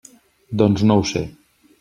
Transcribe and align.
Doncs 0.61 0.85
no 0.87 0.97
ho 1.03 1.05
sé. 1.11 1.23